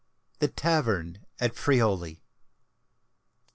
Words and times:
THE 0.39 0.47
TAVERN 0.47 1.27
AT 1.39 1.55
FRIULI. 1.55 2.23